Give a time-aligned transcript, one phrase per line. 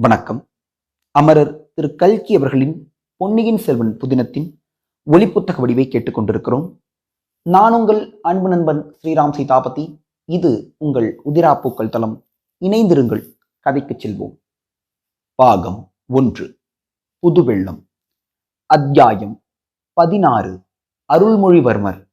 [0.00, 0.48] வணக்கம்.
[1.10, 1.94] அமரர் திரு.
[1.94, 4.60] கல்கி அவர்களின் பொன்னியின் செல்வன் புதினத்தின்
[5.10, 6.80] ஒளிப்புத்தக வடிவை கேட்டுக்கொண்டிருக்கிறோம்.
[7.42, 10.04] நான் உங்கள் அன்பு நண்பன் ஸ்ரீராம் சீதாபதி.
[10.24, 12.28] இது உங்கள் உதிராப்பூக்கள் தளம்.
[12.60, 13.36] இணைந்திருங்கள்.
[13.58, 14.42] கதைக்குச் செல்வோம்.
[15.34, 16.60] பாகம் ஒன்று.
[17.18, 17.88] புதுவெள்ளம்.
[18.66, 19.44] அத்தியாயம்
[19.92, 20.60] பதினாறு.
[21.12, 22.10] அருள்மொழிவர்மர்.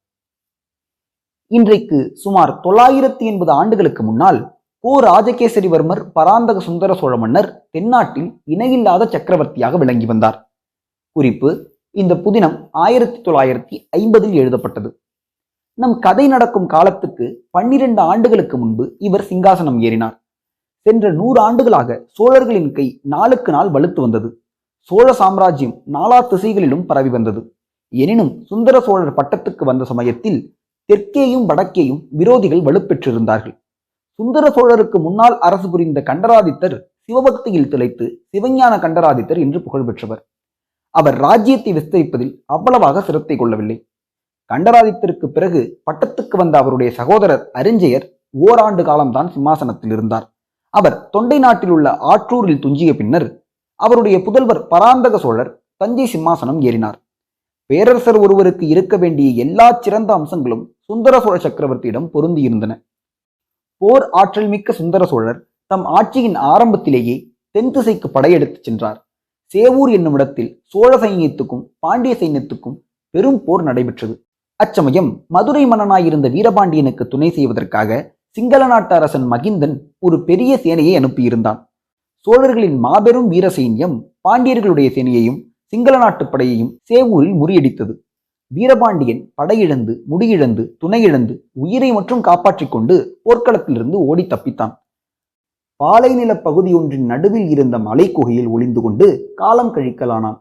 [1.47, 9.77] இன்றைக்கு சுமார் தொள்ளாயிரத்தி எண்பது ஆண்டுகளுக்கு முன்னால் கோ ராஜகேசரிவர்மர் பராந்தக சுந்தர சோழ மன்னர் தென்னாட்டில் இணையில்லாத சக்கரவர்த்தியாக
[9.77, 10.37] விளங்கி வந்தார்.
[11.15, 11.49] குறிப்பு
[11.91, 14.89] இந்த புதினம் ஆயிரத்தி தொள்ளாயிரத்தி ஐம்பதில் எழுதப்பட்டது.
[15.77, 20.15] நம் கதை நடக்கும் காலத்துக்கு பன்னிரண்டு ஆண்டுகளுக்கு முன்பு இவர் சிங்காசனம் ஏறினார்.
[20.85, 24.29] சென்ற நூறு ஆண்டுகளாக சோழர்களின் கை நாளுக்கு நாள் வலுத்து வந்தது.
[24.91, 27.41] சோழ சாம்ராஜ்யம் நாலா திசைகளிலும் பரவி வந்தது.
[27.93, 30.39] எனினும் சுந்தர சோழர் பட்டத்துக்கு வந்த சமயத்தில்
[30.89, 33.57] தெற்கேயும் வடக்கேயும் விரோதிகள் வலுப்பெற்றிருந்தார்கள்.
[34.19, 36.75] சுந்தர சோழருக்கு முன்னால் அரசு புரிந்த கண்டராதித்தர்
[37.07, 40.21] சிவபக்தியில் திளைத்து சிவஞான கண்டராதித்தர் என்று புகழ் பெற்றவர்.
[40.95, 43.77] அவர் ராஜ்யத்தை விஸ்தரிப்பதில் அவ்வளவாக சிரத்தை கொள்ளவில்லை.
[44.51, 48.05] கண்டராதித்தருக்கு பிறகு பட்டத்துக்கு வந்த அவருடைய சகோதரர் அரிஞ்சயர்
[48.45, 50.25] ஓராண்டு காலம்தான் சிம்மாசனத்தில் இருந்தார்.
[50.73, 53.27] அவர் தொண்டை நாட்டில் உள்ள ஆற்றூரில் துஞ்சிய பின்னர்
[53.79, 56.97] அவருடைய புதல்வர் பராந்தக சோழர் தஞ்சை சிம்மாசனம் ஏறினார்.
[57.69, 62.73] பேரரசர் ஒருவருக்கு இருக்க வேண்டிய எல்லா சிறந்த அம்சங்களும் சுந்தர சோழ சக்கரவர்த்தியிடம் பொருந்தியிருந்தன.
[63.83, 65.39] போர் ஆற்றல் மிக்க சுந்தர சோழர்
[65.71, 67.15] தம் ஆட்சியின் ஆரம்பத்திலேயே
[67.55, 68.99] தென் திசைக்கு படையெடுத்துச் சென்றார்.
[69.51, 72.75] சேவூர் என்னும் இடத்தில் சோழ சைன்யத்துக்கும் பாண்டிய சைன்யத்துக்கும்
[73.13, 74.13] பெரும் போர் நடைபெற்றது.
[74.59, 77.99] அச்சமயம் மதுரை மன்னனாயிருந்த வீரபாண்டியனுக்கு துணை செய்வதற்காக
[78.37, 81.59] சிங்கள நாட்டு அரசன் மகிந்தன் ஒரு பெரிய சேனையை அனுப்பியிருந்தான்.
[82.27, 83.97] சோழர்களின் மாபெரும் வீர சைன்யம்
[84.27, 85.39] பாண்டியர்களுடைய சேனையையும்
[85.73, 87.93] சிங்கள நாட்டு படையையும் சேவூரில் முறியடித்தது.
[88.55, 94.73] வீரபாண்டியன் படையிழந்து முடியிழந்து துணையிழந்து உயிரை மற்றும் காப்பாற்றிக் கொண்டு போர்க்களத்திலிருந்து ஓடி தப்பித்தான்.
[95.83, 100.37] பாலைநில பகுதியொன்றின் நடுவில் இருந்த மலைக்குகையில் ஒளிந்து கொண்டு காலம் கழிக்கலானான்.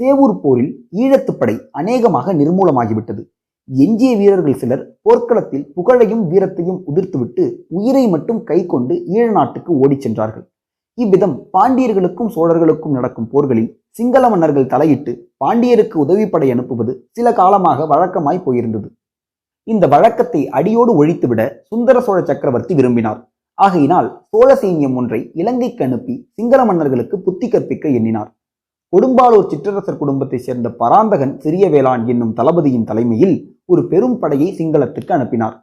[0.00, 3.22] சேவூர் போரில் ஈழத்துப்படை அநேகமாக நிர்மூலமாகிவிட்டது.
[3.68, 10.50] எஞ்சிய வீரர்கள் சிலர் போர்க்களத்தில் புகழையும் வீரத்தையும் உதிர்த்துவிட்டு உயிரை மட்டும் கை கொண்டு ஈழ நாட்டுக்கு ஓடிச் சென்றார்கள்.
[10.94, 15.12] இவ்விதம் பாண்டியர்களுக்கும் சோழர்களுக்கும் நடக்கும் போர்களில் சிங்கள மன்னர்கள் தலையிட்டு
[15.42, 18.88] பாண்டியருக்கு உதவிப்படை அனுப்புவது சில காலமாக வழக்கமாய் போயிருந்தது.
[19.64, 21.40] இந்த வழக்கத்தை அடியோடு ஒழித்துவிட
[21.70, 23.20] சுந்தர சோழ சக்கரவர்த்தி விரும்பினார்.
[23.54, 28.30] ஆகையினால் சோழ சைன்யம் ஒன்றை இலங்கைக்கு அனுப்பி சிங்கள மன்னர்களுக்கு புத்தி கற்பிக்க எண்ணினார்.
[28.92, 35.56] கொடும்பாலூர் சிற்றரசர் குடும்பத்தைச் சேர்ந்த பராந்தகன் சிறிய வேளாண் என்னும் தளபதியின் தலைமையில் ஒரு பெரும் படையை சிங்களத்துக்கு அனுப்பினார்.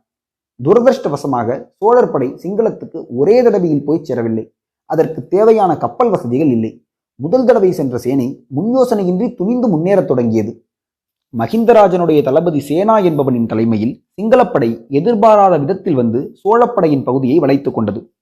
[0.65, 4.45] துரதிருஷ்டவசமாக சோழர் படை சிங்களத்துக்கு ஒரே தடவையில் போய் சேரவில்லை.
[4.85, 6.71] அதற்கு தேவையான கப்பல் வசதிகள் இல்லை.
[7.15, 10.67] முதல் தடவை சென்ற சேனை முன்யோசனையின்றி துணிந்து முன்னேறத் தொடங்கியது.
[11.37, 18.13] மகிந்தராஜனுடைய தளபதி சேனா என்பவனின் தலைமையில் சிங்களப்படை எதிர்பாராத விதத்தில் வந்து சோழப்படையின் பகுதியை வளைத்துக் கொண்டது.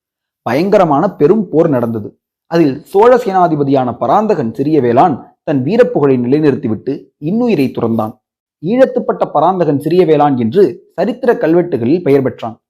[0.42, 2.20] பயங்கரமான பெரும் போர் நடந்தது.
[2.46, 8.22] அதில் சோழ சேனாதிபதியான பராந்தகன் சிறிய வேளான் தன் வீரப்புகழை நிலைநிறுத்திவிட்டு இன்னுயிரை துறந்தான்.
[8.66, 12.64] ஈழத்துப்பட்ட பராந்தகன் சிறிய வேளான் என்று சரித்திர கல்வெட்டுகளில் பெயர் பெற்றான்.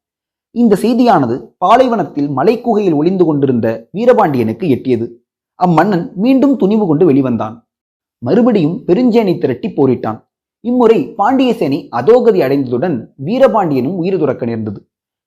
[0.51, 5.22] இந்த செய்தியானது பாலைவனத்தில் மலைக்குகையில் ஒளிந்து கொண்டிருந்த வீரபாண்டியனுக்கு எட்டியது.
[5.59, 7.55] அம்மன்னன் மீண்டும் துணிவு கொண்டு வெளிவந்தான்.
[8.21, 10.19] மறுபடியும் பெருஞ்சேனை திரட்டி போரிட்டான்.
[10.63, 14.79] இம்முறை பாண்டிய சேனை அதோகதி அடைந்ததுடன் வீரபாண்டியனும் உயிர் துறக்க நேர்ந்தது.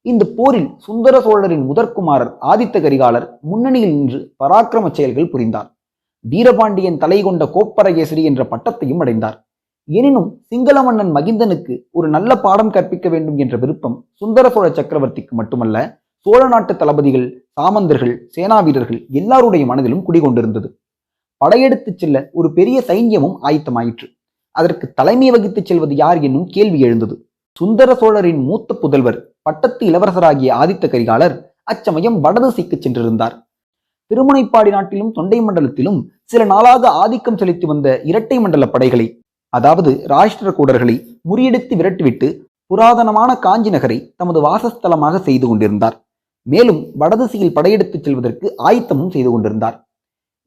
[0.07, 5.69] இந்த போரில் சுந்தர சோழரின் முதற்குமாரர் ஆதித்த கரிகாலர் முன்னணியில் நின்று பராக்கிரம செயல்கள் புரிந்தார்.
[6.25, 9.37] வீரபாண்டியன் தலை கொண்ட கோப்பரகேசரி என்ற பட்டத்தையும் அடைந்தார்.
[9.89, 15.77] எனினும் சிங்கள மன்னன் மகிந்தனுக்கு ஒரு நல்ல பாடம் கற்பிக்க வேண்டும் என்ற விருப்பம் சுந்தர சோழ சக்கரவர்த்திக்கு மட்டுமல்ல
[16.27, 17.27] சோழ நாட்டு தளபதிகள்
[17.57, 20.69] சாமந்தர்கள் சேனா வீரர்கள் எல்லாருடைய மனதிலும் குடிகொண்டிருந்தது.
[21.41, 24.07] படையெடுத்துச் செல்ல ஒரு பெரிய சைன்யமும் ஆயத்தமாயிற்று.
[24.55, 27.15] அதற்கு தலைமை வகித்துச் செல்வது யார் என்னும் கேள்வி எழுந்தது.
[27.61, 33.37] சுந்தர சோழரின் மூத்த புதல்வர் பட்டத்து இளவரசராகிய ஆதித்த கரிகாலர் அச்சமயம் வடதிசைக்கு சென்றிருந்தார்.
[34.11, 39.07] திருமுனைப்பாடி நாட்டிலும் தொண்டை மண்டலத்திலும் சில நாளாக ஆதிக்கம் செலுத்தி வந்த இரட்டை மண்டல படைகளை
[39.53, 40.97] அதாவது ராஷ்டிர கூடர்களை
[41.29, 42.31] முறியடித்து விரட்டிவிட்டு
[42.71, 45.97] புராதனமான காஞ்சி நகரை தமது வாசஸ்தலமாக செய்து கொண்டிருந்தார்.
[46.47, 49.77] மேலும் வடதிசையில் படையெடுத்துச் செல்வதற்கு ஆயத்தமும் செய்து கொண்டிருந்தார்.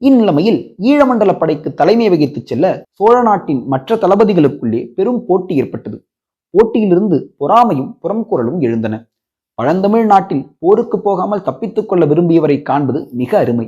[0.04, 6.06] இந்நிலைமையில் ஈழமண்டல படைக்கு தலைமை வகித்துச் செல்ல சோழ நாட்டின் மற்ற தளபதிகளுக்குள்ளே பெரும் போட்டி ஏற்பட்டது.
[6.50, 9.06] போட்டியிலிருந்து பொறாமையும் புறம்குரலும் எழுந்தன.
[9.54, 13.66] பழந்தமிழ் நாட்டில் போருக்கு போகாமல் தப்பித்துக் கொள்ள விரும்பியவரை காண்பது மிக அருமை.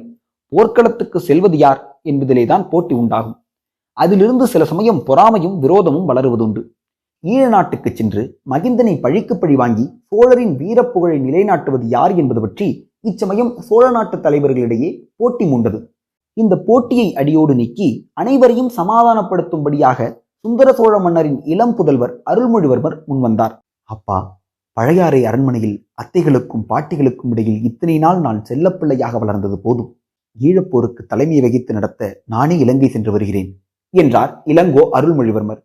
[0.48, 3.36] போர்க்களத்துக்கு செல்வது யார் என்பதிலேதான் போட்டி உண்டாகும்.
[3.92, 6.62] அதிலிருந்து சில சமயம் பொறாமையும் விரோதமும் வளருவதுண்டு.
[7.24, 8.22] ஈழ நாட்டுக்கு சென்று
[8.52, 12.68] மகிந்தனை பழிக்கு பழி வாங்கி சோழரின் வீரப்புகழை நிலைநாட்டுவது யார் என்பது பற்றி
[13.08, 14.88] இச்சமயம் சோழ நாட்டு தலைவர்களிடையே
[15.20, 15.78] போட்டி மூண்டது.
[16.36, 17.88] இந்த போட்டியை அடியோடு நீக்கி
[18.20, 20.10] அனைவரையும் சமாதானப்படுத்தும்படியாக
[20.44, 23.56] சுந்தர சோழ மன்னரின் இளம் புதல்வர் அருள்மொழிவர்மர் முன்வந்தார்.
[23.88, 24.18] அப்பா
[24.76, 29.90] பழையாறை அரண்மனையில் அத்தைகளுக்கும் பாட்டிகளுக்கும் இடையில் இத்தனை நாள் நான் செல்லப்பிள்ளையாக வளர்ந்தது போதும்.
[30.36, 33.50] ஈழப்போருக்கு தலைமை வகித்து நடத்த நானே இலங்கை சென்று வருகிறேன்
[33.94, 35.60] என்றார் இளங்கோ அருள்மொழிவர்மர்.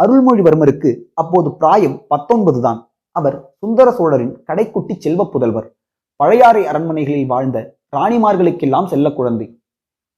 [0.00, 2.92] அருள்மொழிவர்மருக்கு அப்போது பிராயம் பத்தொன்பது தான்.
[3.16, 5.68] அவர் சுந்தர சோழரின் கடைக்குட்டி செல்வ புதல்வர்.
[6.16, 7.58] பழையாறை அரண்மனைகளில் வாழ்ந்த
[7.96, 9.60] ராணிமார்களுக்கெல்லாம் செல்ல குழந்தை.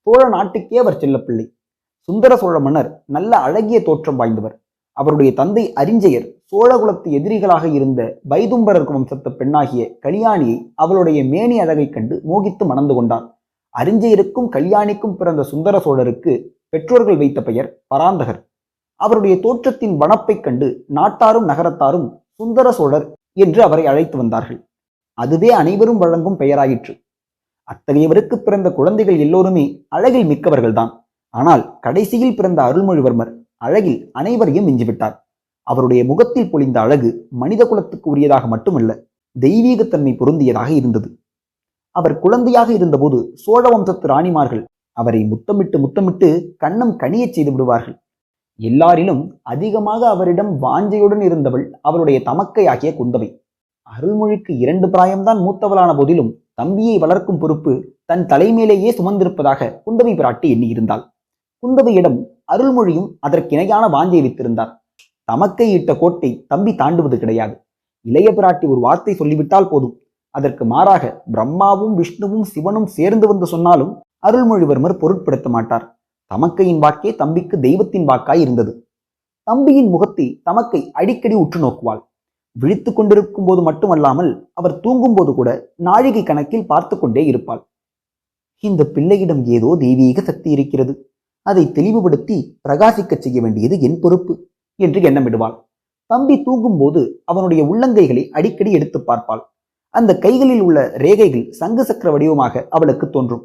[0.06, 1.46] சோழ நாட்டுக்கே அவர் செல்லப்பிள்ளை
[2.08, 4.54] சுந்தர சோழ மன்னர் நல்ல அழகிய தோற்றம் வாய்ந்தவர்.
[4.92, 12.66] அவருடைய தந்தை அறிஞ்சயர் சோழகுலத்து எதிரிகளாக இருந்த வைதும்பரர் வம்சத்து பெண்ணாகிய கல்யாணியை அவளுடைய மேனி அழகைக் கண்டு மோகித்து
[12.66, 13.38] மணந்து கொண்டார்
[13.74, 16.32] அறிஞ்சயருக்கும் கல்யாணிக்கும் பிறந்த சுந்தர சோழருக்கு
[16.68, 18.40] பெற்றோர்கள் வைத்த பெயர் பராந்தகர்.
[18.96, 24.68] அவருடைய தோற்றத்தின் வனப்பைக் கண்டு நாட்டாரும் நகரத்தாரும் சுந்தர சோழர் என்று அவரை அழைத்து வந்தார்கள்.
[25.12, 27.02] அதுவே அனைவரும் வழங்கும் பெயராயிற்று.
[27.68, 30.90] அத்தகையவருக்கு பிறந்த குழந்தைகள் எல்லோருமே அழகில் மிக்கவர்கள்தான்.
[31.30, 35.16] ஆனால் கடைசியில் பிறந்த அருள்மொழிவர்மர் அழகில் அனைவரையும் மிஞ்சிவிட்டார்.
[35.62, 39.04] அவருடைய முகத்தில் பொழிந்த அழகு மனித குலத்துக்கு உரியதாக மட்டுமல்ல
[39.40, 41.18] தெய்வீகத்தன்மை பொருந்தியதாக இருந்தது.
[41.90, 48.03] அவர் குழந்தையாக இருந்தபோது சோழ வம்சத்து ராணிமார்கள் அவரை முத்தமிட்டு முத்தமிட்டு கண்ணம் கனியச் செய்து விடுவார்கள்.
[48.60, 53.28] எல்லாரிலும் அதிகமாக அவரிடம் வாஞ்சையுடன் இருந்தவள் அவருடைய தமக்கையாகிய குந்தவை.
[53.82, 61.02] அருள்மொழிக்கு இரண்டு பிராயம்தான் மூத்தவளான போதிலும் தம்பியை வளர்க்கும் பொறுப்பு தன் தலைமையிலேயே சுமந்திருப்பதாக குந்தவை பிராட்டி எண்ணியிருந்தாள்.
[61.62, 64.80] குந்தவையிடம் அருள்மொழியும் அதற்கிணையான வாஞ்சை வைத்திருந்தார்.
[65.24, 67.54] தமக்கை இட்ட கோட்டை தம்பி தாண்டுவது கிடையாது.
[68.00, 69.94] இளைய பிராட்டி ஒரு வார்த்தை சொல்லிவிட்டால் போதும்.
[70.30, 75.93] அதற்கு மாறாக பிரம்மாவும் விஷ்ணுவும் சிவனும் சேர்ந்து வந்து சொன்னாலும் அருள்மொழிவர்மர் பொருட்படுத்த மாட்டார்.
[76.34, 78.72] தமக்கையின் வாக்கே தம்பிக்கு தெய்வத்தின் வாக்காய் இருந்தது.
[79.46, 82.02] தம்பியின் முகத்தை தமக்கை அடிக்கடி உற்று நோக்குவாள்.
[82.56, 85.50] விழித்து கொண்டிருக்கும் போது மட்டுமல்லாமல் அவர் தூங்கும் போது கூட
[85.86, 87.62] நாழிகை கணக்கில் பார்த்து கொண்டே இருப்பாள்.
[88.64, 90.92] இந்த பிள்ளையிடம் ஏதோ தெய்வீக சக்தி இருக்கிறது.
[91.46, 92.36] அதை தெளிவுபடுத்தி
[92.66, 94.34] பிரகாசிக்கச் செய்ய வேண்டியது என் பொறுப்பு
[94.78, 95.56] என்று எண்ணமிடுவாள்.
[96.10, 99.42] தம்பி தூங்கும்போது அவனுடைய உள்ளங்கைகளை அடிக்கடி எடுத்து பார்ப்பாள்.
[99.94, 103.44] அந்த கைகளில் உள்ள ரேகைகள் சங்கு சக்கர வடிவமாக அவளுக்கு தோன்றும்.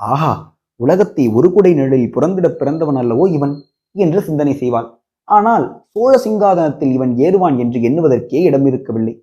[0.00, 0.32] ஆஹா
[0.80, 3.54] உலகத்தை ஒரு குடை நிழலில் புறந்திட பிறந்தவன் அல்லவோ இவன்
[3.96, 4.88] என்று சிந்தனை செய்வாள்
[5.28, 9.14] ஆனால் சோழ சிங்காதனத்தில் இவன் ஏறுவான் என்று எண்ணுவதற்கே இடம் இருக்கவில்லை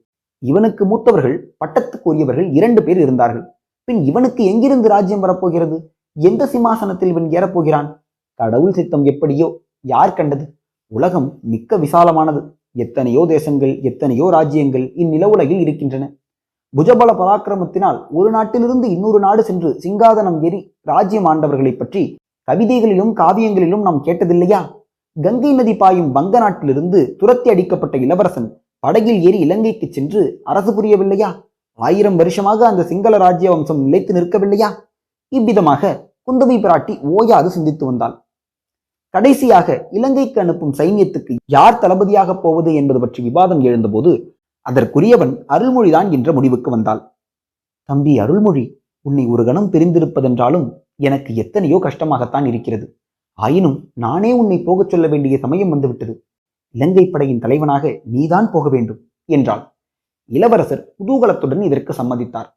[0.43, 3.43] இவனுக்கு மூத்தவர்கள் பட்டத்துக்குரியவர்கள் இரண்டு பேர் இருந்தார்கள்.
[3.87, 5.77] பின் இவனுக்கு எங்கிருந்து ராஜ்யம் வரப்போகிறது?
[6.17, 7.87] எந்த சிம்மாசனத்தில் இவன் ஏறப்போகிறான்?
[8.39, 9.47] கடவுள் சித்தம் எப்படியோ?
[9.93, 10.45] யார் கண்டது?
[10.91, 12.41] உலகம் மிக்க விசாலமானது.
[12.75, 16.03] எத்தனையோ தேசங்கள் எத்தனையோ ராஜ்யங்கள் இந்நில உலகில் இருக்கின்றன.
[16.73, 22.03] புஜபல பராக்கிரமத்தினால் ஒரு நாட்டிலிருந்து இன்னொரு நாடு சென்று சிங்காதனம் ஏறி ராஜ்யம் ஆண்டவர்களைப் பற்றி
[22.47, 24.61] கவிதைகளிலும் காவியங்களிலும் நாம் கேட்டதில்லையா?
[25.17, 28.47] கங்கை நதி பாயும் வங்க நாட்டிலிருந்து துரத்தி அடிக்கப்பட்ட இளவரசன்
[28.79, 31.29] படகில் ஏறி இலங்கைக்கு சென்று அரசு புரியவில்லையா?
[31.79, 34.69] ஆயிரம் வருஷமாக அந்த சிங்கள ராஜ்ய வம்சம் நிலைத்து நிற்கவில்லையா?
[35.31, 35.91] இவ்விதமாக
[36.27, 38.15] குந்தவை பிராட்டி ஓயாது சிந்தித்து வந்தாள்.
[39.13, 44.11] கடைசியாக இலங்கைக்கு அனுப்பும் சைன்யத்துக்கு யார் தளபதியாகப் போவது என்பது பற்றி விவாதம் எழுந்தபோது
[44.69, 47.01] அதற்குரியவன் அருள்மொழிதான் என்ற முடிவுக்கு வந்தாள்.
[47.89, 48.63] தம்பி அருள்மொழி
[49.05, 50.65] உன்னை ஒரு கணம் பிரிந்திருப்பதென்றாலும்
[50.95, 52.85] எனக்கு எத்தனையோ கஷ்டமாகத்தான் இருக்கிறது.
[53.39, 56.13] ஆயினும் நானே உன்னை போகச் சொல்ல வேண்டிய சமயம் வந்துவிட்டது.
[56.75, 59.63] இலங்கை படையின் தலைவனாக நீதான் போக வேண்டும் என்றாள்.
[60.31, 62.49] இளவரசர் குதூகலத்துடன் இதற்கு சம்மதித்தார்.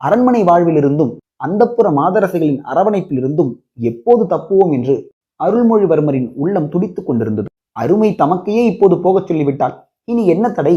[0.00, 1.12] அரண்மனை வாழ்விலிருந்தும்
[1.44, 4.94] அந்தப்புற மாதரசைகளின் அரவணைப்பிலிருந்தும் எப்போது தப்புவோம் என்று
[5.40, 7.48] அருள்மொழிவர்மரின் உள்ளம் துடித்துக் கொண்டிருந்தது.
[7.72, 9.74] அருமை தமக்கையே இப்போது போகச் சொல்லிவிட்டால்
[10.04, 10.76] இனி என்ன தடை?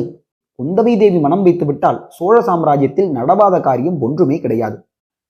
[0.60, 4.78] குந்தவை தேவி மனம் வைத்து விட்டால் சோழ சாம்ராஜ்யத்தில் நடவாத காரியம் ஒன்றுமே கிடையாது.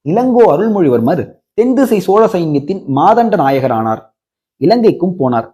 [0.06, 1.24] இளங்கோ அருள்மொழிவர்மர்
[1.58, 4.02] தென்திசை சோழ சைன்யத்தின் மாதண்ட நாயகரானார்.
[4.62, 5.48] இலங்கைக்கும் போனார்.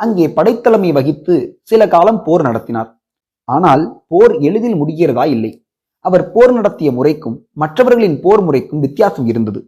[0.00, 1.34] அங்கே படைத்தலைமை வகித்து
[1.70, 2.90] சில காலம் போர் நடத்தினார்.
[3.48, 5.52] ஆனால் போர் எளிதில் முடிகிறதா இல்லை.
[6.04, 9.60] அவர் போர் நடத்திய முறைக்கும் மற்றவர்களின் போர் முறைக்கும் வித்தியாசம் இருந்தது.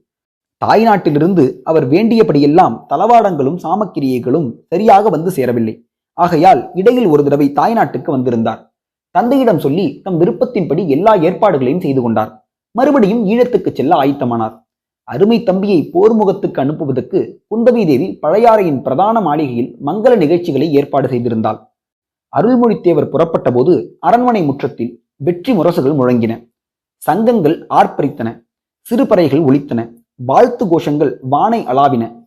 [0.62, 5.75] தாய்நாட்டிலிருந்து அவர் வேண்டியபடியெல்லாம் தளவாடங்களும் சாமக்கிரியைகளும் சரியாக வந்து சேரவில்லை.
[6.19, 8.61] ஆகையால் இடையில் ஒரு தடவை தாய்நாட்டுக்கு வந்திருந்தார்.
[9.11, 12.50] தந்தையிடம் சொல்லி தம் விருப்பத்தின்படி எல்லா ஏற்பாடுகளையும் செய்து கொண்டார்.
[12.71, 14.67] மறுபடியும் ஈழத்துக்கு செல்ல ஆயத்தமானார்.
[15.03, 21.59] அருமை தம்பியை போர் முகத்துக்கு அனுப்புவதற்கு குந்தவி தேவி பழையாறையின் பிரதான மாளிகையில் மங்கள நிகழ்ச்சிகளை ஏற்பாடு செய்திருந்தாள்.
[22.37, 26.50] அருள்மொழித்தேவர் புறப்பட்ட போது அரண்மனை முற்றத்தில் வெற்றி முரசுகள் முழங்கின.
[26.97, 28.45] சங்கங்கள் ஆர்ப்பரித்தன.
[28.81, 29.81] சிறுபறைகள் ஒலித்தன.
[30.15, 32.18] வாழ்த்து கோஷங்கள் வானை அளாவின.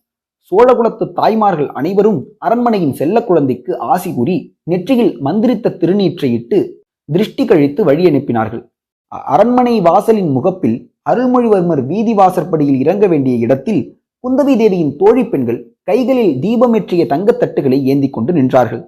[0.50, 6.69] சோழகுலத்து தாய்மார்கள் அனைவரும் அரண்மனையின் செல்ல குழந்தைக்கு ஆசி கூறி நெற்றியில் மந்திரித்த திருநீற்றையிட்டு
[7.05, 8.69] திருஷ்டி கழித்து வழி அனுப்பினார்கள்.
[9.07, 17.05] அரண்மனை வாசலின் முகப்பில் அருள்மொழிவர்மர் வீதி வாசற்படியில் இறங்க வேண்டிய இடத்தில் குந்தவி தேவியின் தோழி பெண்கள் கைகளில் தீபமேற்றிய
[17.05, 18.88] தங்கத் ஏந்தி ஏந்திக் கொண்டு நின்றார்கள்.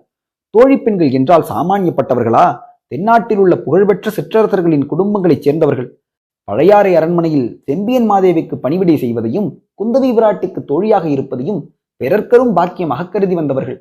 [0.49, 2.57] தோழி பெண்கள் என்றால் சாமானியப்பட்டவர்களா?
[2.87, 6.02] தென்னாட்டில் உள்ள புகழ்பெற்ற சிற்றரசர்களின் குடும்பங்களைச் சேர்ந்தவர்கள்.
[6.47, 11.61] பழையாறை அரண்மனையில் செம்பியன் மாதேவிக்கு பணிவிடை செய்வதையும் குந்தவி விராட்டிக்கு தோழியாக இருப்பதையும்
[12.01, 13.77] பிறர்க்கரும் பாக்கியமாக கருதி வந்தவர்கள்.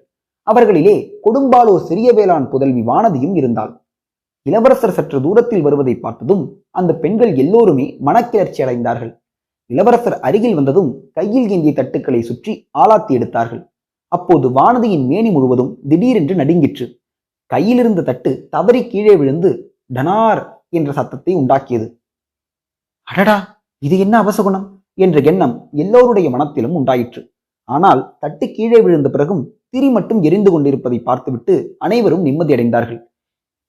[0.47, 3.73] அவர்களிலே கொடும்பாலோ சிறிய வேளாண் புதல்வி வானதியும் இருந்தாள்.
[4.47, 9.13] இளவரசர் சற்று தூரத்தில் வருவதை பார்த்ததும் அந்த பெண்கள் எல்லோருமே மனக்கிளர்ச்சி அடைந்தார்கள்.
[9.71, 12.53] இளவரசர் அருகில் வந்ததும் கையில் ஏந்திய தட்டுக்களை சுற்றி
[12.83, 13.63] ஆளாத்தி எடுத்தார்கள்.
[14.13, 16.87] அப்போது வானதியின் மேனி முழுவதும் திடீரென்று நடுங்கிற்று.
[17.51, 19.51] கையிலிருந்த தட்டு தவறி கீழே விழுந்து
[19.95, 20.43] டனார்
[20.79, 21.87] என்ற சத்தத்தை உண்டாக்கியது.
[23.09, 23.37] அடடா
[23.83, 24.67] இது என்ன அவசகுணம்
[25.05, 27.21] என்ற எண்ணம் எல்லோருடைய மனத்திலும் உண்டாயிற்று.
[27.69, 29.43] ஆனால் தட்டு கீழே விழுந்த பிறகும்
[29.73, 31.55] திரி மட்டும் எரிந்து கொண்டிருப்பதை பார்த்துவிட்டு
[31.87, 33.01] அனைவரும் நிம்மதியடைந்தார்கள்.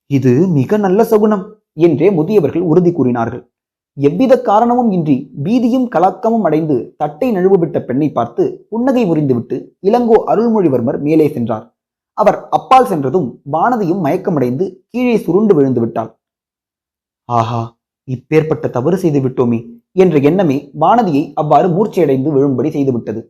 [0.10, 1.44] இது மிக நல்ல சகுனம்
[1.88, 3.44] என்றே முதியவர்கள் உறுதி கூறினார்கள்.
[3.98, 9.58] எவ்வித காரணமும் இன்றி பீதியும் கலக்கமும் அடைந்து தட்டை நழுவுவிட்ட பெண்ணை பார்த்து புன்னகை முறிந்துவிட்டு
[9.90, 11.66] இளங்கோ அருள்மொழிவர்மர் மேலே சென்றார்.
[12.18, 16.12] அவர் அப்பால் சென்றதும் வானதியும் மயக்கமடைந்து கீழே சுருண்டு விழுந்து விட்டாள்.
[17.30, 17.62] ஆஹா
[18.08, 19.60] இப்பேற்பட்ட தவறு செய்து விட்டோமே
[20.04, 23.22] என்ற எண்ணமே வானதியை அவ்வாறு மூர்ச்சையடைந்து விழும்படி செய்துவிட்டது.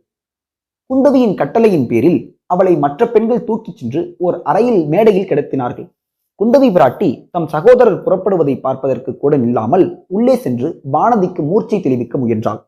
[0.90, 5.86] குந்தவியின் கட்டளையின் பேரில் அவளை மற்ற பெண்கள் தூக்கிச் சென்று ஓர் அறையில் மேடையில் கிடத்தினார்கள்.
[6.40, 9.84] குந்தவி பிராட்டி தம் சகோதரர் புறப்படுவதை பார்ப்பதற்கு கூட நில்லாமல்
[10.16, 12.60] உள்ளே சென்று வானதிக்கு மூர்ச்சை தெளிவிக்க முயன்றாள்.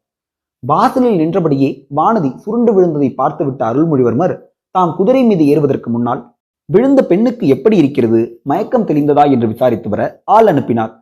[0.62, 4.34] வாசலில் நின்றபடியே வானதி சுருண்டு விழுந்ததை பார்த்துவிட்ட அருள்மொழிவர்மர்
[4.74, 6.22] தாம் குதிரை மீது ஏறுவதற்கு முன்னால்
[6.68, 8.20] விழுந்த பெண்ணுக்கு எப்படி இருக்கிறது
[8.50, 10.02] மயக்கம் தெளிந்ததா என்று விசாரித்து வர
[10.36, 10.92] ஆள் அனுப்பினார்.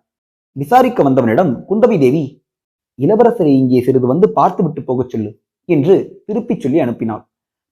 [0.57, 2.25] விசாரிக்க வந்தவனிடம் குந்தவி தேவி
[2.99, 5.31] இளவரசரை இங்கே சிறிது வந்து பார்த்துவிட்டு போகச் சொல்லு
[5.69, 5.95] என்று
[6.27, 7.23] திருப்பிச் சொல்லி அனுப்பினாள்.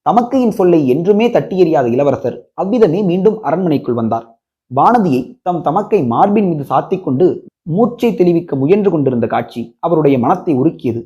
[0.06, 4.26] தமக்கையின் சொல்லை என்றுமே தட்டியறியாத இளவரசர் அவ்விதமே மீண்டும் அரண்மனைக்குள் வந்தார்.
[4.70, 7.26] வானதியை தம் தமக்கை மார்பின் மீது சாத்திக் கொண்டு
[7.62, 11.02] மூச்சை தெளிவிக்க முயன்று கொண்டிருந்த காட்சி அவருடைய மனத்தை உருக்கியது.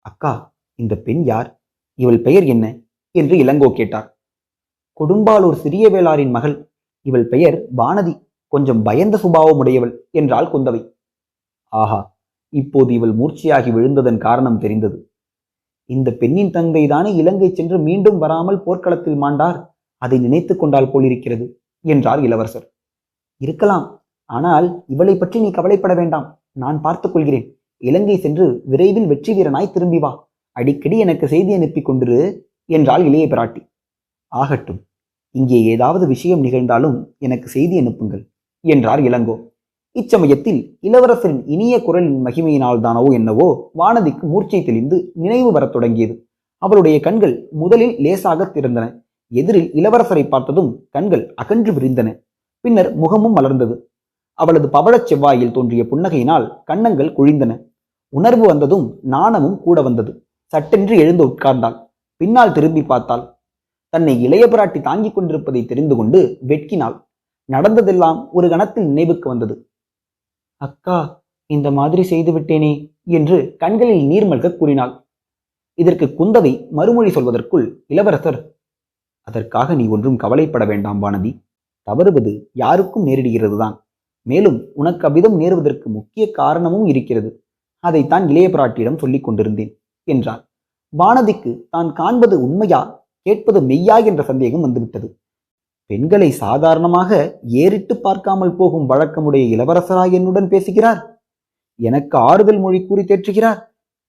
[0.00, 1.48] அக்கா இந்த பெண் யார்?
[1.94, 2.64] இவள் பெயர் என்ன?
[3.10, 4.08] என்று இளங்கோ கேட்டார்.
[5.00, 6.56] கொடும்பாலூர் சிறிய வேளாரின் மகள்.
[7.06, 8.14] இவள் பெயர் வானதி.
[8.52, 10.80] கொஞ்சம் பயந்த சுபாவம் உடையவள் என்றாள் குந்தவை.
[11.74, 12.00] ஆஹா
[12.52, 14.96] இப்போது இவள் மூர்ச்சியாகி விழுந்ததன் காரணம் தெரிந்தது.
[15.90, 19.58] இந்த பெண்ணின் தந்தை தானே இலங்கை சென்று மீண்டும் வராமல் போர்க்களத்தில் மாண்டார்
[20.02, 21.44] அதை நினைத்துக் கொண்டால் போலிருக்கிறது
[21.84, 22.66] என்றார் இளவரசர்.
[23.40, 23.86] இருக்கலாம்
[24.30, 27.46] ஆனால் இவளை பற்றி நீ கவலைப்பட வேண்டாம் நான் பார்த்துக் கொள்கிறேன்.
[27.82, 30.12] இலங்கை சென்று விரைவில் வெற்றி வீரனாய் திரும்பி வா
[30.56, 32.18] அடிக்கடி எனக்கு செய்தி அனுப்பி கொண்டிரு
[32.68, 33.62] என்றாள் இளைய பிராட்டி.
[34.32, 34.80] ஆகட்டும்
[35.34, 38.22] இங்கே ஏதாவது விஷயம் நிகழ்ந்தாலும் எனக்கு செய்தி அனுப்புங்கள்
[38.64, 39.36] என்றார் இளங்கோ.
[39.98, 46.14] இச்சமயத்தில் இளவரசரின் இனிய குரலின் மகிமையினால் தானவோ என்னவோ வானதிக்கு மூர்ச்சை தெளிந்து நினைவு வரத் தொடங்கியது.
[46.62, 48.86] அவளுடைய கண்கள் முதலில் லேசாக திறந்தன.
[49.32, 52.08] எதிரில் இளவரசரை பார்த்ததும் கண்கள் அகன்று விரிந்தன.
[52.60, 53.76] பின்னர் முகமும் மலர்ந்தது.
[54.38, 57.52] அவளது பவழச் செவ்வாயில் தோன்றிய புன்னகையினால் கன்னங்கள் குழிந்தன.
[58.08, 60.26] உணர்வு வந்ததும் நாணமும் கூட வந்தது.
[60.52, 61.76] சட்டென்று எழுந்து உட்கார்ந்தாள்.
[62.16, 63.24] பின்னால் திரும்பி பார்த்தாள்.
[63.88, 66.96] தன்னை இளைய பிராட்டி தாங்கிக் கொண்டிருப்பதை தெரிந்து கொண்டு வெட்கினாள்.
[67.48, 69.54] நடந்ததெல்லாம் ஒரு கணத்தில் நினைவுக்கு வந்தது.
[70.60, 70.98] அக்கா
[71.50, 72.72] இந்த மாதிரி செய்து விட்டேனே
[73.18, 74.92] என்று கண்களில் நீர்மல்க கூறினாள்.
[75.78, 78.38] இதற்கு குந்தவை மறுமொழி சொல்வதற்குள் இளவரசர்
[79.28, 81.30] அதற்காக நீ ஒன்றும் கவலைப்பட வேண்டாம் வானதி.
[81.86, 83.74] தவறுவது யாருக்கும் நேரிடுகிறதுதான்.
[84.26, 87.30] மேலும் உனக்கு அவ்விதம் நேருவதற்கு முக்கிய காரணமும் இருக்கிறது.
[87.84, 89.72] அதைத்தான் இளைய பிராட்டியிடம் சொல்லிக் கொண்டிருந்தேன்
[90.08, 90.42] என்றார்
[90.92, 92.80] வானதிக்கு தான் காண்பது உண்மையா
[93.26, 95.06] கேட்பது மெய்யா என்ற சந்தேகம் வந்துவிட்டது.
[95.90, 101.00] பெண்களை சாதாரணமாக ஏறிட்டு பார்க்காமல் போகும் வழக்கமுடைய இளவரசரா என்னுடன் பேசுகிறார்?
[101.80, 103.60] எனக்கு ஆறுதல் மொழி கூறி தேற்றுகிறார்.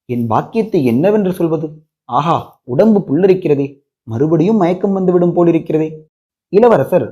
[0.06, 1.68] என் வாக்கியத்தை என்னவென்று சொல்வது?
[2.10, 3.68] ஆஹா உடம்பு புல்லரிக்கிறதே.
[4.04, 5.90] மறுபடியும் மயக்கம் வந்துவிடும் போலிருக்கிறதே.
[6.54, 7.08] இளவரசர்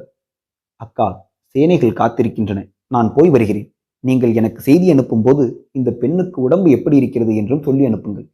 [0.82, 1.08] அக்கா
[1.55, 2.60] சேனைகள் காத்திருக்கின்றன.
[2.88, 3.67] நான் போய் வருகிறேன்.
[4.00, 8.27] நீங்கள் எனக்கு செய்தி அனுப்பும் போது இந்த பெண்ணுக்கு உடம்பு எப்படி இருக்கிறது என்றும் சொல்லி அனுப்புங்கள்.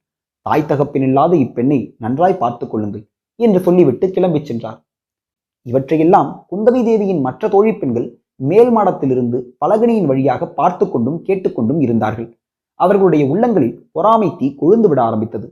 [0.45, 3.03] தாய் தகப்பினில்லாத இப்பெண்ணை நன்றாய் பார்த்துக் கொள்ளுங்கள்
[3.39, 4.79] என்று சொல்லிவிட்டு கிளம்பிச் சென்றார்.
[5.66, 12.28] இவற்றையெல்லாம் குந்தவி தேவியின் மற்ற தோழி பெண்கள் மேல் மாடத்திலிருந்து பலகனியின் வழியாக பார்த்து கொண்டும் கேட்டுக்கொண்டும் இருந்தார்கள்.
[12.80, 15.48] அவர்களுடைய உள்ளங்களில் பொறாமை தீ கொழுந்து விட ஆரம்பித்தது.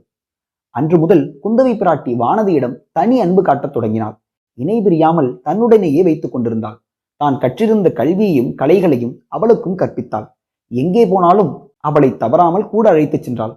[0.74, 4.16] அன்று முதல் குந்தவி பிராட்டி வானதியிடம் தனி அன்பு காட்டத் தொடங்கினாள்.
[4.54, 6.78] இணை பிரியாமல் தன்னுடனேயே வைத்துக் கொண்டிருந்தாள்.
[7.16, 10.26] தான் கற்றிருந்த கல்வியையும் கலைகளையும் அவளுக்கும் கற்பித்தாள்.
[10.70, 13.54] எங்கே போனாலும் அவளை தவறாமல் கூட அழைத்துச் சென்றாள்.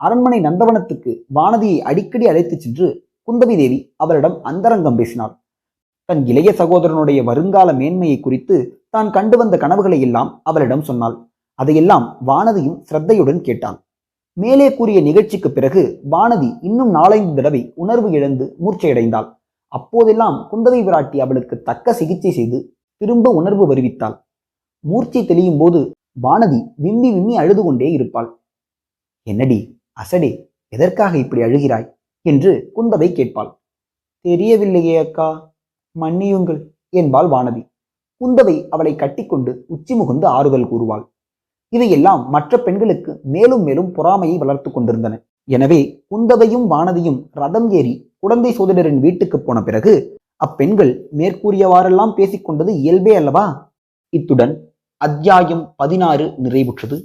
[0.00, 2.86] அரண்மனை நந்தவனத்துக்கு வானதியை அடிக்கடி அழைத்துச் சென்று
[3.28, 5.34] குந்தவி தேவி அவளிடம் அந்தரங்கம் பேசினாள்.
[6.08, 8.56] தன் இளைய சகோதரனுடைய வருங்கால மேன்மையை குறித்து
[8.90, 11.16] தான் கண்டு வந்த கனவுகளை எல்லாம் அவளிடம் சொன்னாள்.
[11.58, 13.78] அதையெல்லாம் வானதியும் சிரத்தையுடன் கேட்டாள்
[14.36, 19.28] மேலே கூறிய நிகழ்ச்சிக்கு பிறகு வானதி இன்னும் நாலைந்து தடவை உணர்வு இழந்து மூர்ச்சையடைந்தாள்.
[19.72, 22.58] அப்போதெல்லாம் குந்தவை விராட்டி அவளுக்கு தக்க சிகிச்சை செய்து
[23.00, 24.16] திரும்ப உணர்வு வருவித்தாள்.
[24.84, 25.80] மூர்ச்சை தெளியும் போது
[26.22, 28.28] வானதி விம்மி விம்மி அழுது கொண்டே இருப்பாள்.
[29.26, 29.58] என்னடி
[30.00, 30.30] அசடே
[30.68, 31.86] எதற்காக இப்படி அழுகிறாய்?
[32.26, 33.50] என்று குந்தவை கேட்பாள்.
[34.24, 35.28] தெரியவில்லையே அக்கா.
[36.02, 36.60] மன்னியுங்கள்
[37.00, 37.62] என்பாள் வானதி.
[38.20, 41.04] குந்தவை அவளை கட்டிக்கொண்டு உச்சி முகுந்து ஆறுதல் கூறுவாள்.
[41.72, 45.14] இவையெல்லாம் மற்ற பெண்களுக்கு மேலும் மேலும் பொறாமையை வளர்த்து கொண்டிருந்தன.
[45.48, 49.92] எனவே குந்தவையும் வானதியும் ரதம் ஏறி குழந்தை சோதரரின் வீட்டுக்கு போன பிறகு
[50.36, 53.44] அப்பெண்கள் மேற்கூறியவாறெல்லாம் பேசிக்கொண்டது இயல்பே அல்லவா?
[54.12, 54.54] இத்துடன்
[55.00, 56.96] அத்தியாயம் பதினாறு நிறைவுற்றது.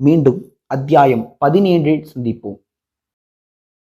[0.00, 2.58] மீண்டும் அத்தியாயம் பதினேழில் சந்திப்போம்.